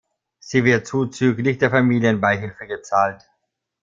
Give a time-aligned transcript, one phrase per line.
[0.39, 3.23] Sie wird zuzüglich der Familienbeihilfe gezahlt.